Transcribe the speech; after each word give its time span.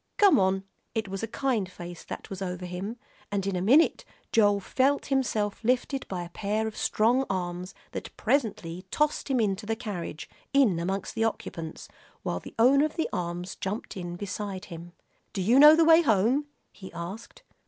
"Come 0.17 0.39
on." 0.39 0.63
It 0.95 1.07
was 1.09 1.21
a 1.21 1.27
kind 1.27 1.69
face 1.71 2.03
that 2.05 2.31
was 2.31 2.41
over 2.41 2.65
him, 2.65 2.97
and 3.31 3.45
in 3.45 3.55
a 3.55 3.61
minute 3.61 4.03
Joel 4.31 4.59
felt 4.59 5.05
himself 5.13 5.63
lifted 5.63 6.07
by 6.07 6.23
a 6.23 6.29
pair 6.29 6.65
of 6.65 6.75
strong 6.75 7.23
arms 7.29 7.75
that 7.91 8.17
presently 8.17 8.83
tossed 8.89 9.29
him 9.29 9.39
into 9.39 9.67
the 9.67 9.75
carriage, 9.75 10.27
in 10.53 10.79
amongst 10.79 11.13
the 11.13 11.23
occupants, 11.25 11.87
while 12.23 12.39
the 12.39 12.55
owner 12.57 12.83
of 12.85 12.95
the 12.95 13.09
arms 13.13 13.55
jumped 13.55 13.95
in 13.95 14.15
beside 14.15 14.65
him. 14.65 14.93
"Do 15.33 15.41
you 15.43 15.59
know 15.59 15.75
the 15.75 15.85
way 15.85 16.01
home?" 16.01 16.47
he 16.71 16.91
asked. 16.93 17.43